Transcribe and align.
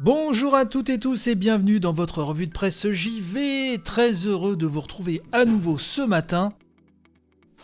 Bonjour 0.00 0.54
à 0.54 0.64
toutes 0.64 0.90
et 0.90 1.00
tous 1.00 1.26
et 1.26 1.34
bienvenue 1.34 1.80
dans 1.80 1.92
votre 1.92 2.22
revue 2.22 2.46
de 2.46 2.52
presse 2.52 2.88
JV. 2.88 3.80
Très 3.82 4.12
heureux 4.28 4.54
de 4.54 4.64
vous 4.64 4.80
retrouver 4.80 5.20
à 5.32 5.44
nouveau 5.44 5.76
ce 5.76 6.02
matin. 6.02 6.52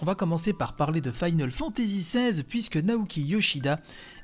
On 0.03 0.05
va 0.05 0.17
commencer 0.17 0.53
par 0.53 0.75
parler 0.75 1.00
de 1.00 1.12
Final 1.12 1.53
Fantasy 1.53 1.99
XVI 1.99 2.43
puisque 2.43 2.77
Naoki 2.77 3.23
Yoshida 3.23 3.79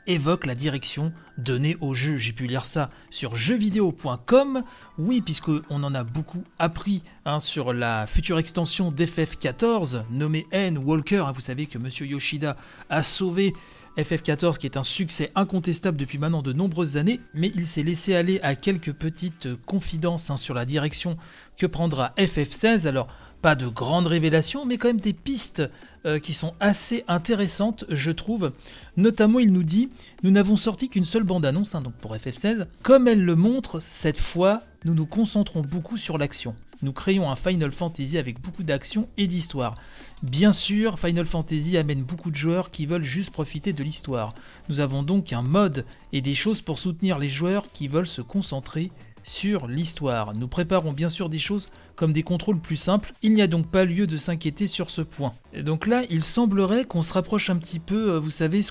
évoque 0.06 0.46
la 0.46 0.54
direction 0.54 1.12
donnée 1.38 1.76
au 1.80 1.94
jeu. 1.94 2.16
J'ai 2.16 2.32
pu 2.32 2.46
lire 2.46 2.64
ça 2.64 2.90
sur 3.10 3.34
jeuxvideo.com. 3.34 4.62
Oui, 4.98 5.20
puisqu'on 5.20 5.62
en 5.68 5.94
a 5.94 6.04
beaucoup 6.04 6.44
appris 6.58 7.02
hein, 7.24 7.40
sur 7.40 7.72
la 7.72 8.06
future 8.06 8.38
extension 8.38 8.92
d'FF14 8.92 10.04
nommée 10.10 10.46
N 10.52 10.78
Walker. 10.78 11.24
Hein, 11.26 11.32
vous 11.32 11.40
savez 11.40 11.66
que 11.66 11.78
Monsieur 11.78 12.06
Yoshida 12.06 12.56
a 12.88 13.02
sauvé 13.02 13.52
FF14 13.96 14.58
qui 14.58 14.66
est 14.66 14.76
un 14.76 14.82
succès 14.82 15.32
incontestable 15.34 15.96
depuis 15.96 16.18
maintenant 16.18 16.42
de 16.42 16.52
nombreuses 16.52 16.96
années, 16.96 17.20
mais 17.34 17.50
il 17.54 17.66
s'est 17.66 17.82
laissé 17.82 18.14
aller 18.14 18.40
à 18.42 18.54
quelques 18.54 18.92
petites 18.92 19.48
confidences 19.66 20.30
hein, 20.30 20.36
sur 20.36 20.54
la 20.54 20.64
direction 20.64 21.16
que 21.56 21.66
prendra 21.66 22.12
FF16. 22.16 22.86
Alors, 22.86 23.08
pas 23.42 23.54
de 23.54 23.66
grandes 23.66 24.06
révélations, 24.06 24.66
mais 24.66 24.76
quand 24.76 24.88
même 24.88 25.00
des 25.00 25.12
pistes 25.12 25.62
euh, 26.04 26.18
qui 26.18 26.34
sont 26.34 26.54
assez 26.60 27.04
intéressantes, 27.08 27.84
je 27.88 28.10
trouve. 28.10 28.52
Notamment, 28.96 29.38
il 29.38 29.52
nous 29.52 29.62
dit 29.62 29.88
Nous 30.22 30.30
n'avons 30.30 30.56
sorti 30.56 30.88
qu'une 30.88 31.04
seule 31.04 31.24
bande-annonce, 31.24 31.74
hein, 31.74 31.80
donc 31.80 31.94
pour 31.94 32.14
FF16. 32.14 32.66
Comme 32.82 33.08
elle 33.08 33.24
le 33.24 33.36
montre, 33.36 33.80
cette 33.80 34.18
fois, 34.18 34.62
nous 34.84 34.94
nous 34.94 35.06
concentrons 35.06 35.62
beaucoup 35.62 35.96
sur 35.96 36.18
l'action. 36.18 36.54
Nous 36.82 36.92
créons 36.92 37.30
un 37.30 37.36
Final 37.36 37.72
Fantasy 37.72 38.16
avec 38.16 38.40
beaucoup 38.40 38.62
d'action 38.62 39.08
et 39.18 39.26
d'histoire. 39.26 39.74
Bien 40.22 40.52
sûr, 40.52 40.98
Final 40.98 41.26
Fantasy 41.26 41.76
amène 41.76 42.02
beaucoup 42.02 42.30
de 42.30 42.36
joueurs 42.36 42.70
qui 42.70 42.86
veulent 42.86 43.04
juste 43.04 43.30
profiter 43.30 43.74
de 43.74 43.84
l'histoire. 43.84 44.34
Nous 44.70 44.80
avons 44.80 45.02
donc 45.02 45.34
un 45.34 45.42
mode 45.42 45.84
et 46.12 46.22
des 46.22 46.34
choses 46.34 46.62
pour 46.62 46.78
soutenir 46.78 47.18
les 47.18 47.28
joueurs 47.28 47.66
qui 47.72 47.86
veulent 47.86 48.06
se 48.06 48.22
concentrer 48.22 48.90
sur 49.22 49.66
l'histoire. 49.66 50.34
Nous 50.34 50.48
préparons 50.48 50.92
bien 50.92 51.08
sûr 51.08 51.28
des 51.28 51.38
choses 51.38 51.68
comme 52.00 52.14
des 52.14 52.22
contrôles 52.22 52.58
plus 52.58 52.76
simples, 52.76 53.12
il 53.20 53.34
n'y 53.34 53.42
a 53.42 53.46
donc 53.46 53.66
pas 53.66 53.84
lieu 53.84 54.06
de 54.06 54.16
s'inquiéter 54.16 54.66
sur 54.66 54.88
ce 54.88 55.02
point. 55.02 55.32
Et 55.52 55.62
donc 55.62 55.86
là, 55.86 56.02
il 56.08 56.22
semblerait 56.22 56.86
qu'on 56.86 57.02
se 57.02 57.12
rapproche 57.12 57.50
un 57.50 57.56
petit 57.56 57.78
peu, 57.78 58.12
euh, 58.12 58.18
vous 58.18 58.30
savez, 58.30 58.60
de 58.60 58.62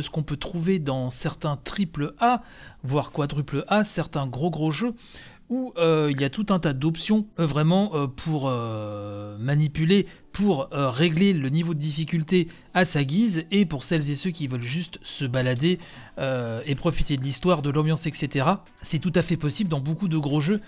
ce 0.00 0.10
qu'on 0.10 0.22
peut 0.22 0.38
trouver 0.38 0.78
dans 0.78 1.10
certains 1.10 1.58
triple 1.62 2.14
A, 2.20 2.42
voire 2.84 3.12
quadruple 3.12 3.64
A, 3.68 3.84
certains 3.84 4.26
gros 4.26 4.48
gros 4.48 4.70
jeux, 4.70 4.94
où 5.50 5.74
euh, 5.76 6.08
il 6.10 6.18
y 6.22 6.24
a 6.24 6.30
tout 6.30 6.46
un 6.48 6.58
tas 6.58 6.72
d'options 6.72 7.26
euh, 7.38 7.44
vraiment 7.44 8.08
pour 8.08 8.50
manipuler, 9.38 10.06
pour 10.38 10.68
régler 10.70 11.32
le 11.32 11.48
niveau 11.48 11.74
de 11.74 11.80
difficulté 11.80 12.46
à 12.72 12.84
sa 12.84 13.02
guise, 13.02 13.44
et 13.50 13.66
pour 13.66 13.82
celles 13.82 14.08
et 14.08 14.14
ceux 14.14 14.30
qui 14.30 14.46
veulent 14.46 14.62
juste 14.62 15.00
se 15.02 15.24
balader 15.24 15.80
et 16.16 16.74
profiter 16.76 17.16
de 17.16 17.22
l'histoire, 17.24 17.60
de 17.60 17.70
l'ambiance, 17.70 18.06
etc. 18.06 18.48
C'est 18.80 19.00
tout 19.00 19.12
à 19.16 19.22
fait 19.22 19.36
possible 19.36 19.68
dans 19.68 19.80
beaucoup 19.80 20.06
de 20.06 20.16
gros 20.16 20.40
jeux. 20.40 20.60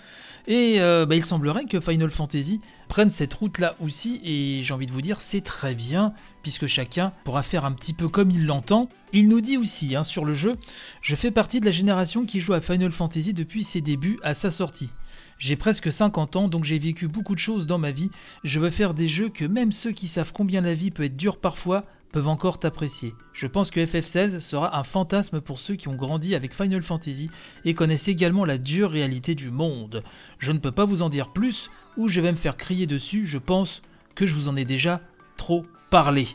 Et 0.47 0.81
euh, 0.81 1.05
bah, 1.05 1.15
il 1.15 1.23
semblerait 1.23 1.65
que 1.65 1.79
Final 1.79 2.09
Fantasy 2.09 2.59
prenne 2.87 3.09
cette 3.09 3.33
route-là 3.33 3.75
aussi, 3.79 4.21
et 4.23 4.63
j'ai 4.63 4.73
envie 4.73 4.85
de 4.85 4.91
vous 4.91 5.01
dire, 5.01 5.21
c'est 5.21 5.41
très 5.41 5.75
bien, 5.75 6.13
puisque 6.41 6.67
chacun 6.67 7.13
pourra 7.23 7.43
faire 7.43 7.65
un 7.65 7.71
petit 7.71 7.93
peu 7.93 8.07
comme 8.07 8.31
il 8.31 8.45
l'entend. 8.45 8.89
Il 9.13 9.27
nous 9.27 9.41
dit 9.41 9.57
aussi 9.57 9.95
hein, 9.95 10.03
sur 10.03 10.25
le 10.25 10.33
jeu, 10.33 10.55
je 11.01 11.15
fais 11.15 11.31
partie 11.31 11.59
de 11.59 11.65
la 11.65 11.71
génération 11.71 12.25
qui 12.25 12.39
joue 12.39 12.53
à 12.53 12.61
Final 12.61 12.91
Fantasy 12.91 13.33
depuis 13.33 13.63
ses 13.63 13.81
débuts 13.81 14.19
à 14.23 14.33
sa 14.33 14.49
sortie. 14.49 14.91
J'ai 15.37 15.55
presque 15.55 15.91
50 15.91 16.35
ans, 16.35 16.47
donc 16.47 16.63
j'ai 16.63 16.79
vécu 16.79 17.07
beaucoup 17.07 17.33
de 17.33 17.39
choses 17.39 17.65
dans 17.65 17.77
ma 17.77 17.91
vie. 17.91 18.11
Je 18.43 18.59
veux 18.59 18.69
faire 18.69 18.93
des 18.93 19.07
jeux 19.07 19.29
que 19.29 19.45
même 19.45 19.71
ceux 19.71 19.91
qui 19.91 20.07
savent 20.07 20.33
combien 20.33 20.61
la 20.61 20.73
vie 20.73 20.91
peut 20.91 21.03
être 21.03 21.17
dure 21.17 21.37
parfois 21.37 21.85
peuvent 22.11 22.27
encore 22.27 22.59
t'apprécier. 22.59 23.15
Je 23.33 23.47
pense 23.47 23.71
que 23.71 23.79
FF16 23.79 24.39
sera 24.39 24.77
un 24.77 24.83
fantasme 24.83 25.41
pour 25.41 25.59
ceux 25.59 25.75
qui 25.75 25.87
ont 25.87 25.95
grandi 25.95 26.35
avec 26.35 26.53
Final 26.53 26.83
Fantasy 26.83 27.29
et 27.65 27.73
connaissent 27.73 28.09
également 28.09 28.45
la 28.45 28.57
dure 28.57 28.91
réalité 28.91 29.33
du 29.33 29.49
monde. 29.49 30.03
Je 30.37 30.51
ne 30.51 30.59
peux 30.59 30.71
pas 30.71 30.85
vous 30.85 31.01
en 31.01 31.09
dire 31.09 31.31
plus 31.31 31.69
ou 31.97 32.07
je 32.07 32.21
vais 32.21 32.31
me 32.31 32.37
faire 32.37 32.57
crier 32.57 32.85
dessus, 32.85 33.25
je 33.25 33.37
pense 33.37 33.81
que 34.15 34.25
je 34.25 34.35
vous 34.35 34.49
en 34.49 34.55
ai 34.55 34.65
déjà 34.65 35.01
trop 35.37 35.65
parlé. 35.89 36.27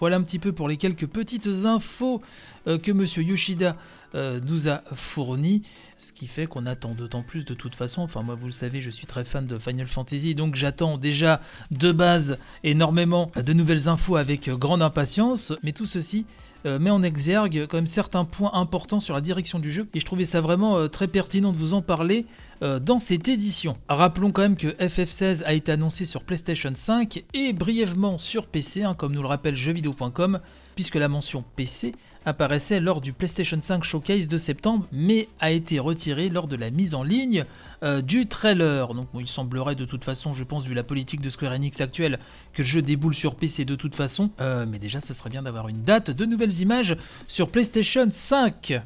Voilà 0.00 0.16
un 0.16 0.22
petit 0.22 0.38
peu 0.38 0.52
pour 0.52 0.66
les 0.66 0.76
quelques 0.78 1.06
petites 1.06 1.46
infos 1.64 2.22
euh, 2.66 2.78
que 2.78 2.90
Monsieur 2.90 3.22
Yoshida 3.22 3.76
euh, 4.14 4.40
nous 4.44 4.68
a 4.68 4.82
fournies, 4.94 5.62
ce 5.96 6.12
qui 6.12 6.26
fait 6.26 6.46
qu'on 6.46 6.66
attend 6.66 6.94
d'autant 6.94 7.22
plus 7.22 7.44
de 7.44 7.54
toute 7.54 7.74
façon. 7.74 8.02
Enfin, 8.02 8.22
moi, 8.22 8.34
vous 8.34 8.46
le 8.46 8.52
savez, 8.52 8.80
je 8.80 8.90
suis 8.90 9.06
très 9.06 9.24
fan 9.24 9.46
de 9.46 9.58
Final 9.58 9.86
Fantasy, 9.86 10.34
donc 10.34 10.54
j'attends 10.54 10.98
déjà 10.98 11.40
de 11.70 11.92
base 11.92 12.38
énormément 12.64 13.30
de 13.36 13.52
nouvelles 13.52 13.88
infos 13.88 14.16
avec 14.16 14.48
grande 14.48 14.82
impatience. 14.82 15.52
Mais 15.62 15.72
tout 15.72 15.86
ceci 15.86 16.26
euh, 16.66 16.78
met 16.78 16.90
en 16.90 17.02
exergue 17.02 17.66
quand 17.68 17.78
même 17.78 17.86
certains 17.86 18.24
points 18.24 18.52
importants 18.54 19.00
sur 19.00 19.14
la 19.14 19.20
direction 19.20 19.58
du 19.58 19.72
jeu 19.72 19.88
et 19.94 20.00
je 20.00 20.04
trouvais 20.04 20.24
ça 20.24 20.40
vraiment 20.40 20.76
euh, 20.76 20.88
très 20.88 21.08
pertinent 21.08 21.52
de 21.52 21.56
vous 21.56 21.74
en 21.74 21.82
parler 21.82 22.26
euh, 22.62 22.78
dans 22.78 22.98
cette 22.98 23.28
édition. 23.28 23.76
Rappelons 23.88 24.32
quand 24.32 24.42
même 24.42 24.56
que 24.56 24.68
FF16 24.68 25.44
a 25.44 25.54
été 25.54 25.72
annoncé 25.72 26.04
sur 26.04 26.22
PlayStation 26.24 26.72
5 26.74 27.24
et 27.32 27.52
brièvement 27.52 28.18
sur 28.18 28.46
PC, 28.46 28.82
hein, 28.82 28.94
comme 28.94 29.14
nous 29.14 29.22
le 29.22 29.28
rappelle 29.28 29.54
jeuxvideo.com, 29.54 30.40
puisque 30.74 30.96
la 30.96 31.08
mention 31.08 31.44
PC 31.56 31.92
apparaissait 32.24 32.80
lors 32.80 33.00
du 33.00 33.12
PlayStation 33.12 33.58
5 33.60 33.82
Showcase 33.84 34.28
de 34.28 34.36
septembre, 34.36 34.86
mais 34.92 35.28
a 35.40 35.50
été 35.50 35.78
retiré 35.78 36.28
lors 36.28 36.46
de 36.46 36.56
la 36.56 36.70
mise 36.70 36.94
en 36.94 37.02
ligne 37.02 37.44
euh, 37.82 38.02
du 38.02 38.26
trailer. 38.26 38.94
Donc 38.94 39.08
il 39.18 39.28
semblerait 39.28 39.74
de 39.74 39.84
toute 39.84 40.04
façon, 40.04 40.32
je 40.32 40.44
pense, 40.44 40.66
vu 40.66 40.74
la 40.74 40.84
politique 40.84 41.20
de 41.20 41.30
Square 41.30 41.52
Enix 41.52 41.80
actuelle, 41.80 42.18
que 42.52 42.62
le 42.62 42.68
jeu 42.68 42.82
déboule 42.82 43.14
sur 43.14 43.34
PC 43.34 43.64
de 43.64 43.74
toute 43.74 43.94
façon. 43.94 44.30
Euh, 44.40 44.66
mais 44.68 44.78
déjà, 44.78 45.00
ce 45.00 45.14
serait 45.14 45.30
bien 45.30 45.42
d'avoir 45.42 45.68
une 45.68 45.82
date 45.82 46.10
de 46.10 46.24
nouvelles 46.24 46.60
images 46.60 46.96
sur 47.26 47.50
PlayStation 47.50 48.06
5. 48.10 48.82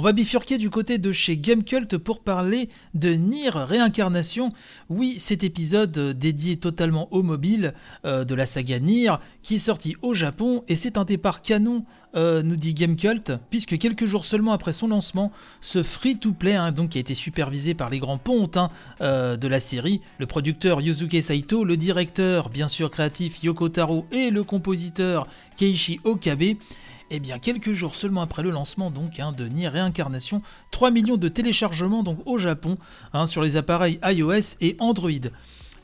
On 0.00 0.02
va 0.02 0.12
bifurquer 0.12 0.56
du 0.56 0.70
côté 0.70 0.96
de 0.96 1.12
chez 1.12 1.36
Gamecult 1.36 1.98
pour 1.98 2.20
parler 2.20 2.70
de 2.94 3.10
Nier 3.10 3.50
Réincarnation. 3.50 4.48
Oui, 4.88 5.16
cet 5.18 5.44
épisode 5.44 6.16
dédié 6.16 6.56
totalement 6.56 7.12
au 7.12 7.22
mobile 7.22 7.74
euh, 8.06 8.24
de 8.24 8.34
la 8.34 8.46
saga 8.46 8.78
Nier 8.78 9.12
qui 9.42 9.56
est 9.56 9.58
sorti 9.58 9.96
au 10.00 10.14
Japon 10.14 10.64
et 10.68 10.74
c'est 10.74 10.96
un 10.96 11.04
départ 11.04 11.42
canon 11.42 11.84
euh, 12.16 12.42
nous 12.42 12.56
dit 12.56 12.72
Gamecult, 12.72 13.34
puisque 13.50 13.76
quelques 13.76 14.06
jours 14.06 14.24
seulement 14.24 14.52
après 14.52 14.72
son 14.72 14.88
lancement, 14.88 15.32
ce 15.60 15.82
free-to-play, 15.82 16.54
hein, 16.54 16.72
donc 16.72 16.88
qui 16.88 16.98
a 16.98 17.02
été 17.02 17.14
supervisé 17.14 17.74
par 17.74 17.90
les 17.90 17.98
grands 17.98 18.16
pontes 18.16 18.56
hein, 18.56 18.68
euh, 19.02 19.36
de 19.36 19.48
la 19.48 19.60
série, 19.60 20.00
le 20.18 20.24
producteur 20.24 20.80
Yosuke 20.80 21.22
Saito, 21.22 21.62
le 21.62 21.76
directeur 21.76 22.48
bien 22.48 22.68
sûr 22.68 22.88
créatif 22.88 23.44
Yoko 23.44 23.68
Taro 23.68 24.06
et 24.12 24.30
le 24.30 24.44
compositeur 24.44 25.28
Keiichi 25.56 26.00
Okabe, 26.04 26.56
et 27.10 27.16
eh 27.16 27.20
bien, 27.20 27.40
quelques 27.40 27.72
jours 27.72 27.96
seulement 27.96 28.22
après 28.22 28.44
le 28.44 28.50
lancement 28.50 28.90
donc 28.92 29.18
hein, 29.18 29.32
de 29.32 29.48
Nier 29.48 29.66
Réincarnation, 29.66 30.42
3 30.70 30.92
millions 30.92 31.16
de 31.16 31.28
téléchargements 31.28 32.04
donc 32.04 32.18
au 32.24 32.38
Japon 32.38 32.76
hein, 33.12 33.26
sur 33.26 33.42
les 33.42 33.56
appareils 33.56 33.98
iOS 34.04 34.56
et 34.60 34.76
Android. 34.78 35.10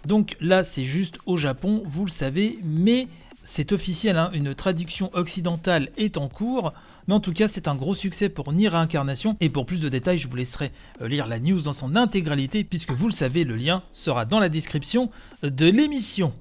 Donc 0.07 0.37
là, 0.41 0.63
c'est 0.63 0.85
juste 0.85 1.19
au 1.27 1.37
Japon, 1.37 1.83
vous 1.85 2.05
le 2.05 2.11
savez, 2.11 2.61
mais 2.63 3.09
c'est 3.43 3.73
officiel, 3.73 4.17
hein, 4.19 4.31
une 4.35 4.55
traduction 4.55 5.11
occidentale 5.15 5.91
est 5.97 6.17
en 6.17 6.29
cours. 6.29 6.73
Mais 7.09 7.15
en 7.15 7.21
tout 7.21 7.33
cas, 7.33 7.49
c'est 7.49 7.69
un 7.69 7.75
gros 7.75 7.95
succès 7.95 8.29
pour 8.29 8.53
Nier 8.53 8.69
Réincarnation. 8.69 9.37
Et 9.41 9.49
pour 9.49 9.67
plus 9.67 9.81
de 9.81 9.89
détails, 9.89 10.19
je 10.19 10.29
vous 10.29 10.37
laisserai 10.37 10.73
euh, 11.01 11.09
lire 11.09 11.27
la 11.27 11.39
news 11.39 11.61
dans 11.61 11.73
son 11.73 11.95
intégralité, 11.95 12.65
puisque 12.65 12.91
vous 12.91 13.07
le 13.07 13.13
savez, 13.13 13.45
le 13.45 13.55
lien 13.55 13.83
sera 13.93 14.25
dans 14.25 14.41
la 14.41 14.49
description 14.49 15.11
de 15.43 15.67
l'émission. 15.67 16.33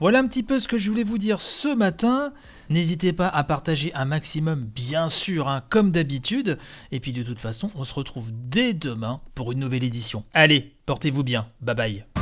Voilà 0.00 0.18
un 0.18 0.26
petit 0.26 0.42
peu 0.42 0.58
ce 0.58 0.66
que 0.66 0.78
je 0.78 0.88
voulais 0.90 1.04
vous 1.04 1.18
dire 1.18 1.40
ce 1.40 1.74
matin. 1.74 2.32
N'hésitez 2.70 3.12
pas 3.12 3.28
à 3.28 3.44
partager 3.44 3.92
un 3.94 4.06
maximum, 4.06 4.64
bien 4.64 5.08
sûr, 5.10 5.46
hein, 5.46 5.62
comme 5.68 5.90
d'habitude. 5.90 6.58
Et 6.90 7.00
puis 7.00 7.12
de 7.12 7.22
toute 7.22 7.40
façon, 7.40 7.70
on 7.74 7.84
se 7.84 7.92
retrouve 7.92 8.30
dès 8.32 8.72
demain 8.72 9.20
pour 9.34 9.52
une 9.52 9.58
nouvelle 9.60 9.84
édition. 9.84 10.24
Allez, 10.32 10.74
portez-vous 10.86 11.22
bien. 11.22 11.46
Bye 11.60 11.74
bye. 11.76 12.19